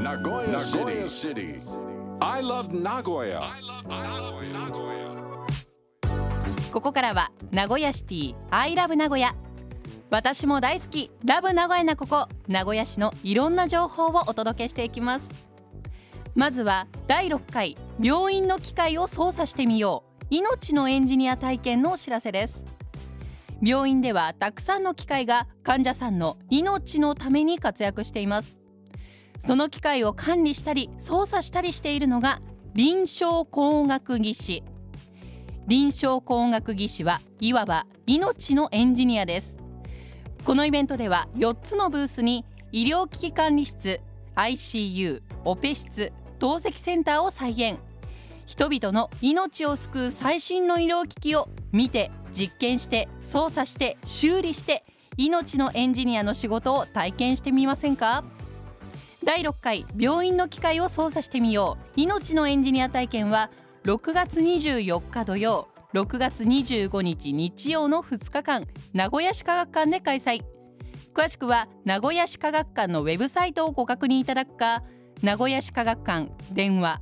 [0.00, 0.58] Nagoya
[1.06, 1.60] City.
[2.22, 3.42] I love Nagoya.
[6.72, 9.34] ここからは名古屋シティ I love 名古屋
[10.10, 11.10] 私も大好き。
[11.24, 12.28] ラブ名古屋なここ。
[12.48, 15.28] 名古屋市のいろんな情報をお届けしていきます。
[16.34, 17.76] まずは第6回。
[18.00, 20.26] 病院の機械を操作してみよう。
[20.30, 22.64] 命のエンジニア体験のお知らせです。
[23.62, 28.59] 病院ではたくさんの機械が患者さんの命のために活躍しています
[29.40, 32.40] その機械を管理したり操作したりしているのが
[32.74, 34.62] 臨床工学技士
[35.66, 39.56] 臨床工学技士はいわば命のエンジニアです。
[40.44, 44.00] このイベントでは4つのブースに医療機器管理室
[44.36, 47.78] ICU オペ室透析センターを再現。
[48.46, 54.84] 人々の命を救う最新の医療機器を見て実験して操作して修理して
[55.16, 58.24] 命のエンジニアの仕事を体験してみませんか？
[59.24, 62.00] 第6回病院の機械を操作してみよう。
[62.00, 63.50] 命のエンジニア体験は
[63.84, 70.42] 6月24日土曜6月25日日曜の2日間名古屋市科学館で開催
[71.14, 74.84] 詳しくは名古屋市科学館のウェブサイトをご確認いただくか
[75.22, 77.00] 名古屋市科学館電話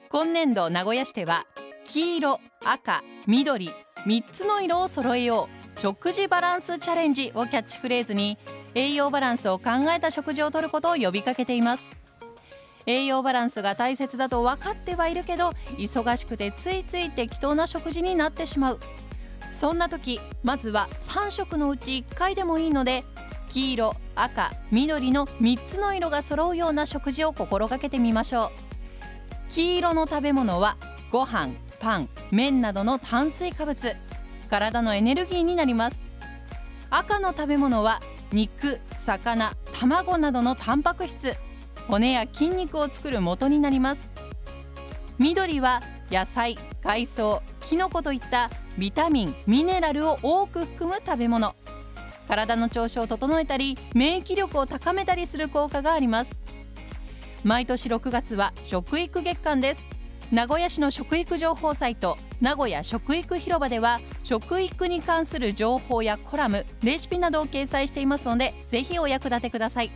[0.08, 1.46] 今年度名古屋市では
[1.84, 3.70] 黄色赤緑
[4.06, 5.80] 3つの色を揃えよう。
[5.80, 8.36] 食事バランスチャレンジをキャッチフレーズに
[8.74, 11.82] 栄養バランスを考えた食事をとることを呼びかけています
[12.86, 18.80] 栄養バランスが大切だと分かってはいるけど忙しくてついつい適当な食事になってしまう。
[19.50, 23.04] そんな時まずは3食のうち1回でもいいので
[23.48, 28.50] 黄色赤緑の3つの色が揃うような食事を心がけてみましょう。
[29.50, 30.76] 黄色の食べ物は
[31.10, 33.96] ご飯パン麺などの炭水化物。
[34.48, 35.98] 体のエネルギーになります。
[36.90, 38.00] 赤の食べ物は
[38.32, 41.36] 肉魚卵などのタンパク質。
[41.88, 44.12] 骨や筋肉を作る元になります。
[45.18, 51.54] 緑は野菜海藻きのこといったビタミンミネラルを多く含む食べ物。
[52.28, 56.40] 体の調子を整えたり免疫力を高めたりする効果があります。
[57.42, 60.00] 毎年6月は食育月間です。
[60.30, 69.90] 名古屋市の食育情報サイト名古屋食育広場では食育に関する情報やコラムレシピなどを掲載していますのでぜひお役立てください。